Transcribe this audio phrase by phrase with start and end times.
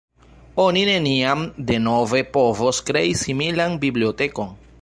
[0.63, 4.55] Oni neniam denove povos krei similan bibliotekon.